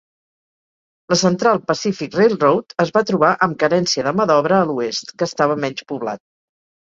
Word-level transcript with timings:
La 1.11 1.17
Central 1.23 1.59
Pacific 1.71 2.17
Railroad 2.19 2.73
es 2.85 2.93
va 2.97 3.03
trobar 3.11 3.29
amb 3.47 3.59
carència 3.65 4.05
de 4.07 4.13
ma 4.21 4.27
d'obra 4.31 4.57
a 4.61 4.69
l'Oest, 4.71 5.13
que 5.21 5.29
estava 5.33 5.59
menys 5.67 5.85
poblat. 5.93 6.25